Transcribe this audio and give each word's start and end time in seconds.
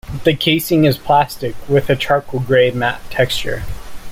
The 0.23 0.33
casing 0.35 0.85
is 0.85 0.97
plastic, 0.97 1.53
with 1.69 1.87
a 1.87 1.95
charcoal-gray 1.95 2.71
matte 2.71 3.07
texture. 3.11 3.63